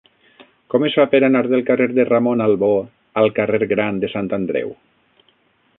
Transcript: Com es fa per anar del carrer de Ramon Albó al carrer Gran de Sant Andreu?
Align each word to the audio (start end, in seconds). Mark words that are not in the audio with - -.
Com 0.73 0.85
es 0.87 0.95
fa 0.99 1.03
per 1.11 1.19
anar 1.27 1.41
del 1.51 1.61
carrer 1.67 1.87
de 1.99 2.07
Ramon 2.09 2.41
Albó 2.47 2.71
al 3.23 3.31
carrer 3.39 3.69
Gran 3.75 4.01
de 4.05 4.11
Sant 4.17 4.33
Andreu? 4.39 4.75